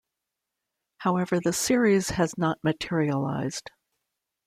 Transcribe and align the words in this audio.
However, 0.97 1.39
the 1.39 1.53
series 1.53 2.09
has 2.09 2.35
not 2.35 2.57
materialized. 2.63 3.69